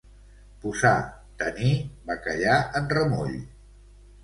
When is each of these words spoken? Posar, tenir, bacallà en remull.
Posar, 0.63 0.93
tenir, 1.43 1.75
bacallà 2.09 2.57
en 2.83 2.91
remull. 2.97 3.39